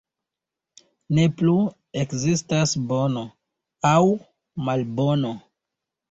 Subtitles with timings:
[1.17, 1.51] Ne plu
[2.03, 3.23] ekzistas bono
[3.91, 3.99] aŭ
[4.69, 5.35] malbono.